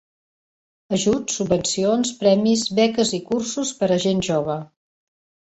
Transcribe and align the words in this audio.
Ajuts, 0.95 1.35
subvencions, 1.39 2.13
premis, 2.23 2.65
beques 2.81 3.13
i 3.19 3.21
cursos 3.29 3.75
per 3.83 3.93
a 3.99 4.01
gent 4.09 4.27
jove. 4.31 4.59